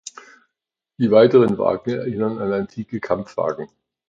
[0.97, 3.69] Die weiteren Wagen erinnern an antike Kampfwagen.